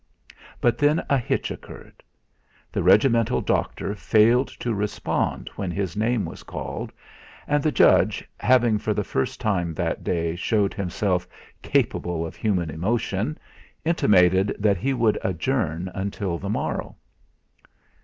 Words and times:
But 0.59 0.79
then 0.79 1.03
a 1.11 1.19
hitch 1.19 1.51
occurred. 1.51 2.01
The 2.71 2.81
regimental 2.81 3.39
doctor 3.39 3.93
failed 3.93 4.47
to 4.47 4.73
respond 4.73 5.47
when 5.57 5.69
his 5.69 5.95
name 5.95 6.25
was 6.25 6.41
called; 6.41 6.91
and 7.47 7.61
the 7.61 7.71
judge 7.71 8.27
having 8.39 8.79
for 8.79 8.95
the 8.95 9.03
first 9.03 9.39
time 9.39 9.75
that 9.75 10.03
day 10.03 10.35
showed 10.35 10.73
himself 10.73 11.27
capable 11.61 12.25
of 12.25 12.35
human 12.35 12.71
emotion, 12.71 13.37
intimated 13.85 14.55
that 14.57 14.77
he 14.77 14.91
would 14.91 15.19
adjourn 15.21 15.91
until 15.93 16.39
the 16.39 16.49
morrow. 16.49 16.95